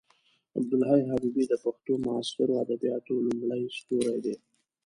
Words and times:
عبدالحی 0.57 1.01
حبیبي 1.09 1.43
د 1.47 1.53
پښتو 1.63 1.91
معاصرو 2.05 2.59
ادبیاتو 2.63 3.13
لومړی 3.25 3.63
ستوری 3.77 4.17
دی. 4.25 4.35